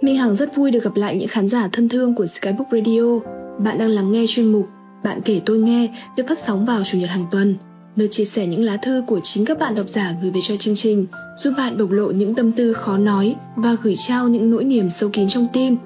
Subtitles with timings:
[0.00, 3.18] Minh Hằng rất vui được gặp lại những khán giả thân thương của Skybook Radio.
[3.58, 4.66] Bạn đang lắng nghe chuyên mục
[5.04, 7.56] Bạn kể tôi nghe được phát sóng vào chủ nhật hàng tuần,
[7.96, 10.56] nơi chia sẻ những lá thư của chính các bạn độc giả gửi về cho
[10.56, 14.50] chương trình, giúp bạn bộc lộ những tâm tư khó nói và gửi trao những
[14.50, 15.76] nỗi niềm sâu kín trong tim.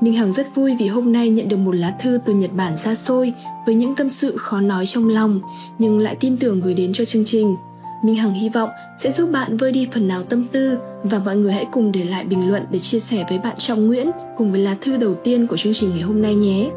[0.00, 2.78] Minh Hằng rất vui vì hôm nay nhận được một lá thư từ Nhật Bản
[2.78, 3.32] xa xôi
[3.66, 5.40] với những tâm sự khó nói trong lòng
[5.78, 7.56] nhưng lại tin tưởng gửi đến cho chương trình.
[8.04, 11.36] Minh Hằng hy vọng sẽ giúp bạn vơi đi phần nào tâm tư và mọi
[11.36, 14.50] người hãy cùng để lại bình luận để chia sẻ với bạn Trọng Nguyễn cùng
[14.50, 16.70] với lá thư đầu tiên của chương trình ngày hôm nay nhé.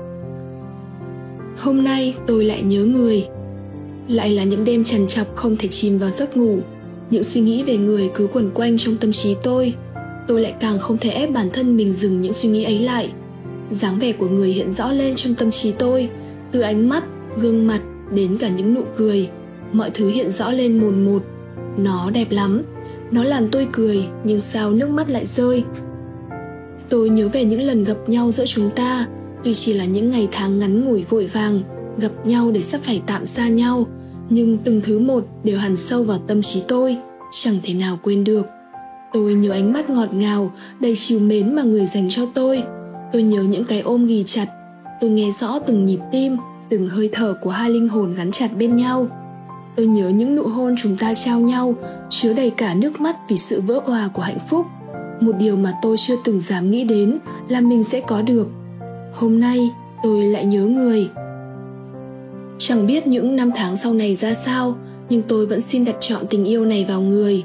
[1.57, 3.27] Hôm nay tôi lại nhớ người.
[4.07, 6.59] Lại là những đêm trằn trọc không thể chìm vào giấc ngủ.
[7.09, 9.73] Những suy nghĩ về người cứ quẩn quanh trong tâm trí tôi.
[10.27, 13.09] Tôi lại càng không thể ép bản thân mình dừng những suy nghĩ ấy lại.
[13.69, 16.09] dáng vẻ của người hiện rõ lên trong tâm trí tôi,
[16.51, 17.03] từ ánh mắt,
[17.37, 17.81] gương mặt
[18.13, 19.29] đến cả những nụ cười–
[19.73, 21.23] mọi thứ hiện rõ lên mồn một
[21.77, 22.63] nó đẹp lắm
[23.11, 25.63] nó làm tôi cười, nhưng sao nước mắt lại rơi?
[26.89, 29.07] Tôi nhớ về những lần gặp nhau giữa chúng ta.
[29.43, 31.61] Tuy chỉ là những ngày tháng ngắn ngủi vội vàng,
[31.97, 33.85] gặp nhau để sắp phải tạm xa nhau,
[34.29, 36.97] nhưng từng thứ một đều hằn sâu vào tâm trí tôi,
[37.31, 38.45] chẳng thể nào quên được.
[39.13, 42.63] Tôi nhớ ánh mắt ngọt ngào, đầy chiều mến mà người dành cho tôi.
[43.13, 44.47] Tôi nhớ những cái ôm ghì chặt.
[45.01, 46.37] Tôi nghe rõ từng nhịp tim,
[46.69, 49.07] từng hơi thở của hai linh hồn gắn chặt bên nhau
[49.75, 51.75] tôi nhớ những nụ hôn chúng ta trao nhau,
[52.09, 54.65] chứa đầy cả nước mắt vì sự vỡ òa của hạnh phúc.
[55.19, 58.47] Một điều mà tôi chưa từng dám nghĩ đến là mình sẽ có được.
[59.13, 59.69] Hôm nay,
[60.03, 61.09] tôi lại nhớ người.
[62.57, 64.75] Chẳng biết những năm tháng sau này ra sao,
[65.09, 67.43] nhưng tôi vẫn xin đặt chọn tình yêu này vào người.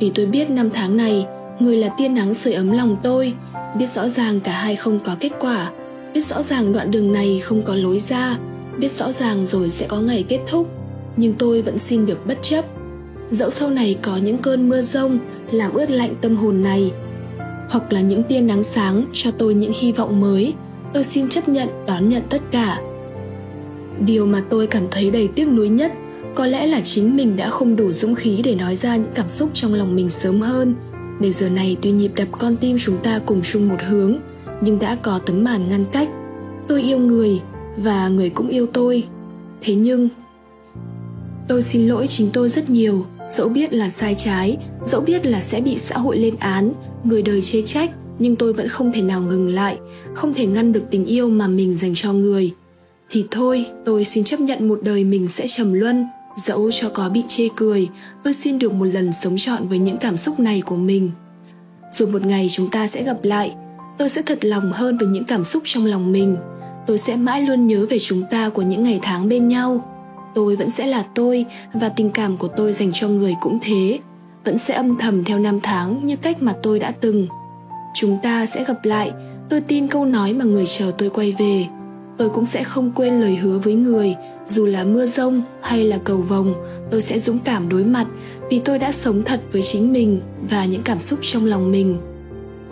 [0.00, 1.26] Vì tôi biết năm tháng này,
[1.58, 3.34] người là tia nắng sưởi ấm lòng tôi,
[3.78, 5.70] biết rõ ràng cả hai không có kết quả,
[6.14, 8.38] biết rõ ràng đoạn đường này không có lối ra,
[8.78, 10.77] biết rõ ràng rồi sẽ có ngày kết thúc
[11.18, 12.64] nhưng tôi vẫn xin được bất chấp.
[13.30, 15.18] Dẫu sau này có những cơn mưa rông
[15.50, 16.92] làm ướt lạnh tâm hồn này,
[17.68, 20.54] hoặc là những tia nắng sáng cho tôi những hy vọng mới,
[20.92, 22.80] tôi xin chấp nhận, đón nhận tất cả.
[24.06, 25.92] Điều mà tôi cảm thấy đầy tiếc nuối nhất
[26.34, 29.28] có lẽ là chính mình đã không đủ dũng khí để nói ra những cảm
[29.28, 30.74] xúc trong lòng mình sớm hơn.
[31.20, 34.16] Để giờ này tuy nhịp đập con tim chúng ta cùng chung một hướng,
[34.60, 36.08] nhưng đã có tấm màn ngăn cách.
[36.68, 37.40] Tôi yêu người
[37.76, 39.04] và người cũng yêu tôi.
[39.60, 40.08] Thế nhưng
[41.48, 43.06] tôi xin lỗi chính tôi rất nhiều.
[43.30, 46.72] Dẫu biết là sai trái, dẫu biết là sẽ bị xã hội lên án,
[47.04, 49.78] người đời chê trách, nhưng tôi vẫn không thể nào ngừng lại,
[50.14, 52.52] không thể ngăn được tình yêu mà mình dành cho người.
[53.10, 57.08] Thì thôi, tôi xin chấp nhận một đời mình sẽ trầm luân, dẫu cho có
[57.08, 57.88] bị chê cười,
[58.24, 61.10] tôi xin được một lần sống trọn với những cảm xúc này của mình.
[61.92, 63.54] Rồi một ngày chúng ta sẽ gặp lại,
[63.98, 66.36] tôi sẽ thật lòng hơn với những cảm xúc trong lòng mình.
[66.86, 69.97] Tôi sẽ mãi luôn nhớ về chúng ta của những ngày tháng bên nhau
[70.34, 73.98] tôi vẫn sẽ là tôi và tình cảm của tôi dành cho người cũng thế.
[74.44, 77.26] Vẫn sẽ âm thầm theo năm tháng như cách mà tôi đã từng.
[77.94, 79.12] Chúng ta sẽ gặp lại.
[79.48, 81.66] Tôi tin câu nói mà người chờ tôi quay về.
[82.18, 84.14] Tôi cũng sẽ không quên lời hứa với người.
[84.48, 86.54] Dù là mưa rông hay là cầu vồng,
[86.90, 88.06] tôi sẽ dũng cảm đối mặt
[88.50, 91.98] vì tôi đã sống thật với chính mình và những cảm xúc trong lòng mình.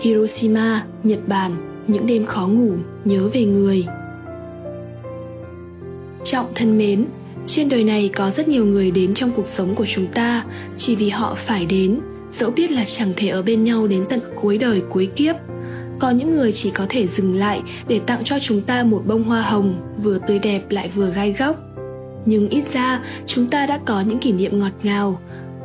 [0.01, 2.73] Hiroshima, nhật bản, những đêm khó ngủ,
[3.05, 3.87] nhớ về người.
[6.25, 7.07] Trọng thân mến
[7.47, 10.45] trên đời này có rất nhiều người đến trong cuộc sống của chúng ta,
[10.77, 12.01] chỉ vì họ phải đến.
[12.31, 15.37] Dẫu biết là chẳng thể ở bên nhau đến tận cuối đời, cuối kiếp.
[15.99, 19.25] Có những người chỉ có thể dừng lại để tặng cho chúng ta một bông
[19.25, 21.57] hoa hồng, vừa tươi đẹp lại vừa gai góc.
[22.25, 25.21] Nhưng ít ra, chúng ta đã có những kỷ niệm ngọt ngào.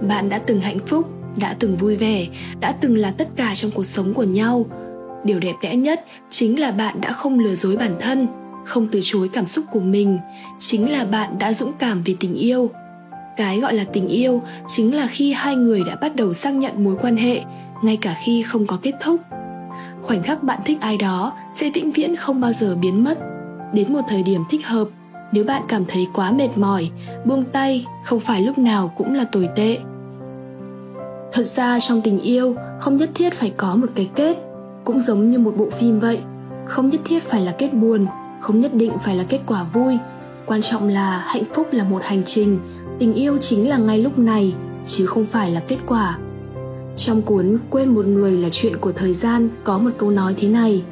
[0.07, 2.27] Bạn đã từng hạnh phúc, đã từng vui vẻ,
[2.59, 4.65] đã từng là tất cả trong cuộc sống của nhau.
[5.23, 8.27] Điều đẹp đẽ nhất chính là bạn đã không lừa dối bản thân
[8.65, 10.19] không từ chối cảm xúc của mình,
[10.59, 12.69] chính là bạn đã dũng cảm vì tình yêu.
[13.37, 16.83] Cái gọi là tình yêu chính là khi hai người đã bắt đầu xác nhận
[16.83, 17.41] mối quan hệ,
[17.83, 19.21] ngay cả khi không có kết thúc.
[20.01, 23.19] Khoảnh khắc bạn thích ai đó sẽ vĩnh viễn không bao giờ biến mất.
[23.73, 24.87] Đến một thời điểm thích hợp,
[25.31, 26.89] nếu bạn cảm thấy quá mệt mỏi,
[27.25, 29.77] buông tay, không phải lúc nào cũng là tồi tệ.
[31.33, 34.37] Thật ra trong tình yêu, không nhất thiết phải có một cái kết,
[34.83, 36.19] cũng giống như một bộ phim vậy,
[36.65, 38.05] không nhất thiết phải là kết buồn
[38.41, 39.97] không nhất định phải là kết quả vui.
[40.45, 42.59] Quan trọng là hạnh phúc là một hành trình,
[42.99, 44.53] tình yêu chính là ngay lúc này,
[44.85, 46.17] chứ không phải là kết quả.
[46.95, 50.47] Trong cuốn quên một người là chuyện của thời gian, có một câu nói thế
[50.47, 50.83] này.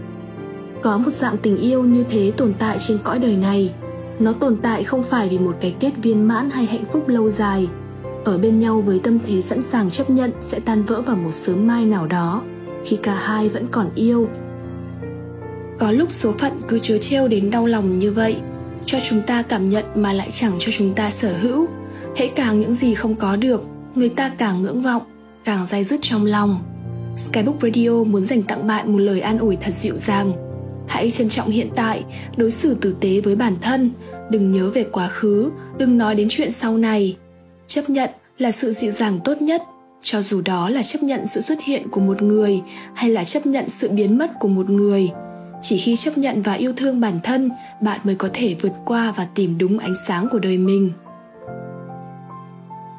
[0.81, 3.73] Có một dạng tình yêu như thế tồn tại trên cõi đời này.
[4.19, 7.29] Nó tồn tại không phải vì một cái kết viên mãn hay hạnh phúc lâu
[7.29, 7.67] dài.
[8.23, 11.31] Ở bên nhau với tâm thế sẵn sàng chấp nhận sẽ tan vỡ vào một
[11.31, 12.41] sớm mai nào đó,
[12.83, 14.27] khi cả hai vẫn còn yêu
[15.79, 18.35] có lúc số phận cứ chớ trêu đến đau lòng như vậy
[18.85, 21.67] cho chúng ta cảm nhận mà lại chẳng cho chúng ta sở hữu
[22.15, 23.61] hễ càng những gì không có được
[23.95, 25.01] người ta càng ngưỡng vọng
[25.45, 26.59] càng dai dứt trong lòng
[27.19, 30.33] Skybook Radio muốn dành tặng bạn một lời an ủi thật dịu dàng.
[30.87, 32.03] Hãy trân trọng hiện tại,
[32.37, 33.91] đối xử tử tế với bản thân,
[34.29, 37.17] đừng nhớ về quá khứ, đừng nói đến chuyện sau này.
[37.67, 39.63] Chấp nhận là sự dịu dàng tốt nhất,
[40.01, 42.61] cho dù đó là chấp nhận sự xuất hiện của một người
[42.95, 45.09] hay là chấp nhận sự biến mất của một người.
[45.61, 47.49] Chỉ khi chấp nhận và yêu thương bản thân,
[47.81, 50.91] bạn mới có thể vượt qua và tìm đúng ánh sáng của đời mình.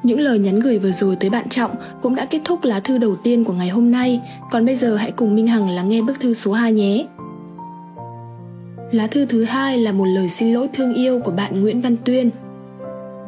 [0.03, 1.71] Những lời nhắn gửi vừa rồi tới bạn Trọng
[2.03, 4.21] cũng đã kết thúc lá thư đầu tiên của ngày hôm nay,
[4.51, 7.07] còn bây giờ hãy cùng Minh Hằng lắng nghe bức thư số 2 nhé.
[8.93, 11.97] Lá thư thứ hai là một lời xin lỗi thương yêu của bạn Nguyễn Văn
[12.05, 12.31] Tuyên.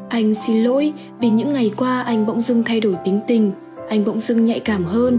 [0.09, 3.53] Anh xin lỗi vì những ngày qua anh bỗng dưng thay đổi tính tình,
[3.89, 5.19] anh bỗng dưng nhạy cảm hơn.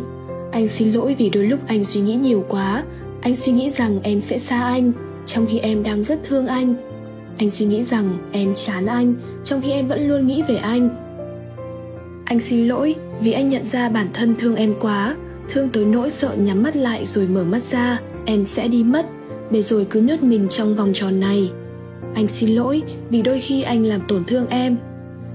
[0.52, 2.84] Anh xin lỗi vì đôi lúc anh suy nghĩ nhiều quá,
[3.24, 4.92] anh suy nghĩ rằng em sẽ xa anh,
[5.26, 6.76] trong khi em đang rất thương anh.
[7.38, 10.90] Anh suy nghĩ rằng em chán anh, trong khi em vẫn luôn nghĩ về anh.
[12.26, 15.16] Anh xin lỗi vì anh nhận ra bản thân thương em quá.
[15.50, 19.06] Thương tới nỗi sợ nhắm mắt lại rồi mở mắt ra em sẽ đi mất
[19.52, 21.52] để rồi cứ nhốt mình trong vòng tròn này.
[22.16, 24.78] Anh xin lỗi vì đôi khi anh làm tổn thương em.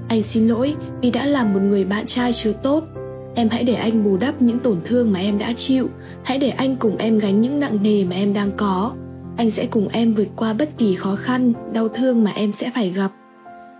[0.08, 2.84] Anh xin lỗi vì đã làm một người bạn trai chưa tốt
[3.34, 5.88] em hãy để anh bù đắp những tổn thương mà em đã chịu.
[6.22, 8.92] Hãy để anh cùng em gánh những nặng nề mà em đang có.
[9.36, 12.70] Anh sẽ cùng em vượt qua bất kỳ khó khăn, đau thương mà em sẽ
[12.74, 13.10] phải gặp.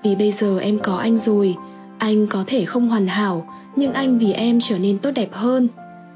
[0.03, 1.55] Vì bây giờ em có anh rồi,
[1.99, 3.47] anh có thể không hoàn hảo,
[3.77, 5.69] nhưng anh vì em trở nên tốt đẹp hơn.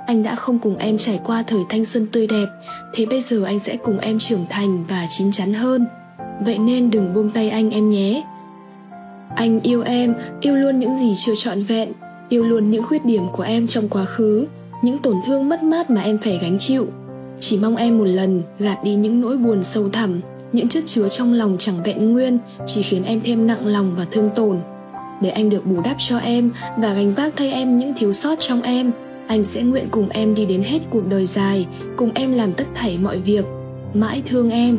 [0.07, 2.47] Anh đã không cùng em trải qua thời thanh xuân tươi đẹp,
[2.95, 5.87] thế bây giờ anh sẽ cùng em trưởng thành và chín chắn hơn.
[6.45, 8.23] Vậy nên đừng buông tay anh em nhé.
[9.37, 11.93] Anh yêu em, yêu luôn những gì chưa trọn vẹn
[12.33, 14.47] yêu luôn những khuyết điểm của em trong quá khứ,
[14.83, 16.87] những tổn thương mất mát mà em phải gánh chịu.
[17.41, 20.21] Chỉ mong em một lần gạt đi những nỗi buồn sâu thẳm,
[20.53, 24.07] những chất chứa trong lòng chẳng vẹn nguyên, chỉ khiến em thêm nặng lòng và
[24.11, 24.59] thương tổn.
[25.21, 28.41] Để anh được bù đắp cho em và gánh vác thay em những thiếu sót
[28.41, 28.93] trong em,
[29.27, 32.67] anh sẽ nguyện cùng em đi đến hết cuộc đời dài, cùng em làm tất
[32.75, 33.45] thảy mọi việc.
[33.95, 34.79] Mãi thương em.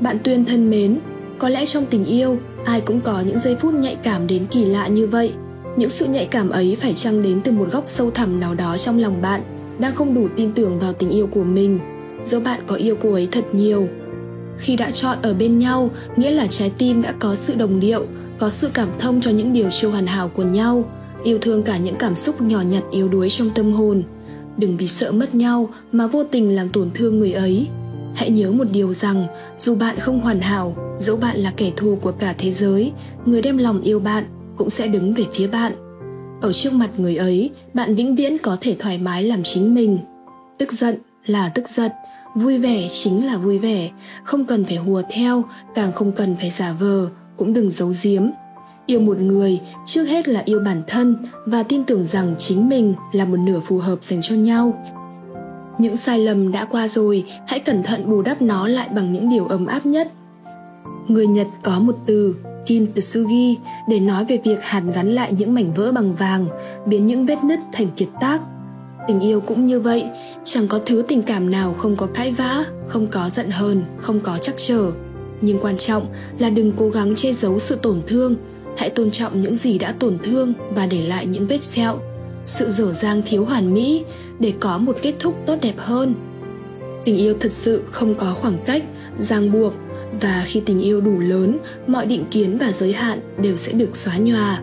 [0.00, 0.98] Bạn tuyên thân mến,
[1.38, 4.64] có lẽ trong tình yêu ai cũng có những giây phút nhạy cảm đến kỳ
[4.64, 5.32] lạ như vậy.
[5.76, 8.76] Những sự nhạy cảm ấy phải chăng đến từ một góc sâu thẳm nào đó
[8.76, 9.40] trong lòng bạn,
[9.78, 11.78] đang không đủ tin tưởng vào tình yêu của mình?
[12.24, 13.88] Dẫu bạn có yêu cô ấy thật nhiều.
[14.58, 18.06] Khi đã chọn ở bên nhau, nghĩa là trái tim đã có sự đồng điệu,
[18.38, 20.84] có sự cảm thông cho những điều chưa hoàn hảo của nhau,
[21.24, 24.02] yêu thương cả những cảm xúc nhỏ nhặt yếu đuối trong tâm hồn.
[24.56, 27.66] Đừng vì sợ mất nhau mà vô tình làm tổn thương người ấy.
[28.14, 29.26] Hãy nhớ một điều rằng,
[29.58, 32.92] dù bạn không hoàn hảo dẫu bạn là kẻ thù của cả thế giới,
[33.24, 34.24] người đem lòng yêu bạn
[34.56, 35.72] cũng sẽ đứng về phía bạn.
[36.40, 39.98] Ở trước mặt người ấy, bạn vĩnh viễn có thể thoải mái làm chính mình.
[40.58, 41.92] Tức giận là tức giận,
[42.34, 43.90] vui vẻ chính là vui vẻ.
[44.24, 45.44] Không cần phải hùa theo,
[45.74, 48.22] càng không cần phải giả vờ, cũng đừng giấu giếm.
[48.86, 52.94] Yêu một người, trước hết là yêu bản thân và tin tưởng rằng chính mình
[53.12, 54.84] là một nửa phù hợp dành cho nhau.
[55.78, 59.30] Những sai lầm đã qua rồi, hãy cẩn thận bù đắp nó lại bằng những
[59.30, 60.12] điều ấm áp nhất
[61.10, 62.34] người nhật có một từ
[62.66, 63.58] kintsugi
[63.88, 66.46] để nói về việc hàn gắn lại những mảnh vỡ bằng vàng,
[66.86, 68.40] biến những vết nứt thành kiệt tác.
[69.08, 70.04] Tình yêu cũng như vậy,
[70.44, 74.20] chẳng có thứ tình cảm nào không có cãi vã, không có giận hờn, không
[74.20, 74.90] có chắc trở.
[75.40, 76.06] Nhưng quan trọng
[76.38, 78.36] là đừng cố gắng che giấu sự tổn thương,
[78.76, 81.98] hãy tôn trọng những gì đã tổn thương và để lại những vết sẹo.
[82.44, 84.04] Sự dở dang thiếu hoàn mỹ
[84.38, 86.14] để có một kết thúc tốt đẹp hơn.
[87.04, 88.82] Tình yêu thật sự không có khoảng cách,
[89.18, 89.74] ràng buộc
[90.20, 93.96] và khi tình yêu đủ lớn mọi định kiến và giới hạn đều sẽ được
[93.96, 94.62] xóa nhòa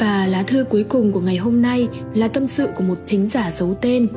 [0.00, 3.28] và lá thư cuối cùng của ngày hôm nay là tâm sự của một thính
[3.28, 4.08] giả giấu tên.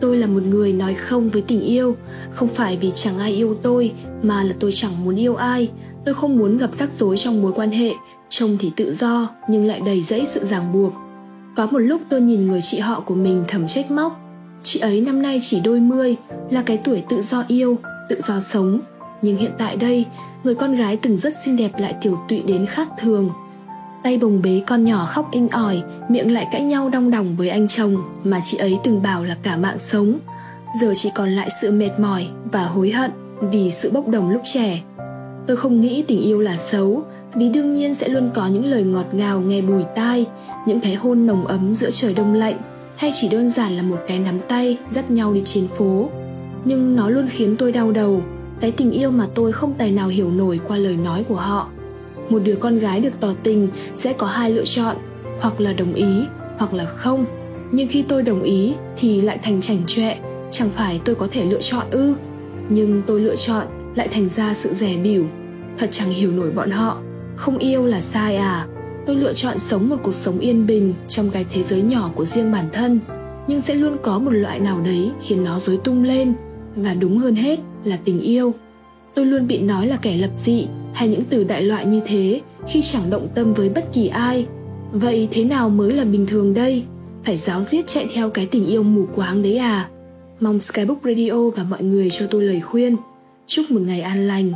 [0.00, 1.96] Tôi là một người nói không với tình yêu,
[2.30, 5.70] không phải vì chẳng ai yêu tôi mà là tôi chẳng muốn yêu ai.
[6.04, 7.92] Tôi không muốn gặp rắc rối trong mối quan hệ,
[8.28, 10.92] trông thì tự do nhưng lại đầy dẫy sự ràng buộc.
[11.56, 14.20] Có một lúc tôi nhìn người chị họ của mình thầm trách móc.
[14.62, 16.16] Chị ấy năm nay chỉ đôi mươi,
[16.50, 17.78] là cái tuổi tự do yêu,
[18.10, 18.80] tự do sống.
[19.22, 20.06] Nhưng hiện tại đây,
[20.44, 23.30] người con gái từng rất xinh đẹp lại tiểu tụy đến khác thường,
[24.02, 27.48] tay bồng bế con nhỏ khóc inh ỏi miệng lại cãi nhau đong đòng với
[27.48, 30.18] anh chồng mà chị ấy từng bảo là cả mạng sống.
[30.80, 34.42] Giờ chỉ còn lại sự mệt mỏi và hối hận vì sự bốc đồng lúc
[34.44, 34.82] trẻ.
[35.46, 37.02] Tôi không nghĩ tình yêu là xấu
[37.34, 40.26] vì đương nhiên sẽ luôn có những lời ngọt ngào nghe bùi tai
[40.66, 42.58] những cái hôn nồng ấm giữa trời đông lạnh
[42.96, 46.08] hay chỉ đơn giản là một cái nắm tay dắt nhau đi trên phố
[46.64, 48.22] nhưng nó luôn khiến tôi đau đầu.
[48.60, 51.68] Cái tình yêu mà tôi không tài nào hiểu nổi qua lời nói của họ.
[52.28, 54.96] Một đứa con gái được tỏ tình sẽ có hai lựa chọn,
[55.40, 56.24] hoặc là đồng ý,
[56.58, 57.24] hoặc là không.
[57.72, 60.18] Nhưng khi tôi đồng ý thì lại thành chảnh chọe,
[60.50, 62.14] chẳng phải tôi có thể lựa chọn ư?
[62.68, 65.26] Nhưng tôi lựa chọn lại thành ra sự rẻ bỉu.
[65.78, 66.98] Thật chẳng hiểu nổi bọn họ.
[67.36, 68.66] Không yêu là sai à?
[69.06, 72.24] Tôi lựa chọn sống một cuộc sống yên bình trong cái thế giới nhỏ của
[72.24, 73.00] riêng bản thân.
[73.46, 76.34] Nhưng sẽ luôn có một loại nào đấy khiến nó rối tung lên
[76.76, 78.54] và đúng hơn hết là tình yêu.
[79.14, 82.40] Tôi luôn bị nói là kẻ lập dị hay những từ đại loại như thế
[82.68, 84.46] khi chẳng động tâm với bất kỳ ai.
[84.92, 86.84] Vậy thế nào mới là bình thường đây?
[87.24, 89.88] Phải giáo diết chạy theo cái tình yêu mù quáng đấy à?
[90.40, 92.96] Mong skybook radio và mọi người cho tôi lời khuyên.
[93.46, 94.52] Chúc một ngày an lành.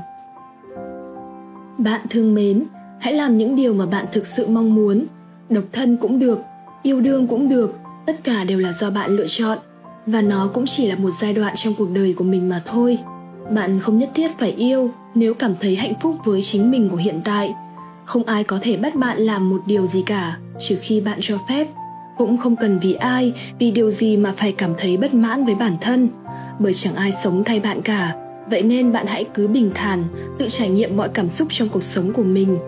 [1.79, 2.65] Bạn thương mến,
[3.01, 5.05] hãy làm những điều mà bạn thực sự mong muốn.
[5.51, 6.39] Độc thân cũng được,
[6.83, 7.75] yêu đương cũng được,
[8.07, 9.59] tất cả đều là do bạn lựa chọn
[10.07, 12.99] và nó cũng chỉ là một giai đoạn trong cuộc đời của mình mà thôi.
[13.51, 16.97] Bạn không nhất thiết phải yêu nếu cảm thấy hạnh phúc với chính mình của
[16.97, 17.55] hiện tại.
[18.05, 21.39] Không ai có thể bắt bạn làm một điều gì cả, trừ khi bạn cho
[21.49, 21.69] phép.
[22.17, 25.55] Cũng không cần vì ai, vì điều gì mà phải cảm thấy bất mãn với
[25.55, 26.09] bản thân.
[26.59, 28.15] Bởi chẳng ai sống thay bạn cả.
[28.51, 30.05] Vậy nên bạn hãy cứ bình thản,
[30.39, 32.59] tự trải nghiệm mọi cảm xúc trong cuộc sống của mình.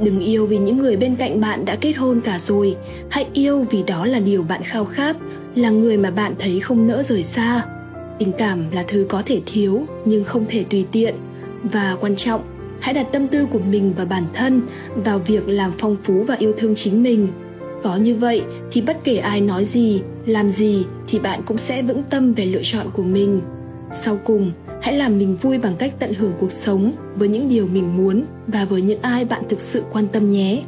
[0.00, 2.76] Đừng yêu vì những người bên cạnh bạn đã kết hôn cả rồi.
[3.10, 5.16] Hãy yêu vì đó là điều bạn khao khát
[5.54, 7.66] là người mà bạn thấy không nỡ rời xa.
[8.18, 11.14] Tình cảm là thứ có thể thiếu, nhưng không thể tùy tiện.
[11.62, 12.40] Và quan trọng,
[12.80, 14.62] hãy đặt tâm tư của mình và bản thân
[14.94, 17.28] vào việc làm phong phú và yêu thương chính mình.
[17.82, 21.82] Có như vậy thì bất kể ai nói gì, làm gì thì bạn cũng sẽ
[21.82, 23.40] vững tâm về lựa chọn của mình.
[23.92, 27.66] Sau cùng, hãy làm mình vui bằng cách tận hưởng cuộc sống với những điều
[27.66, 30.62] mình muốn và với những ai bạn thực sự quan tâm nhé.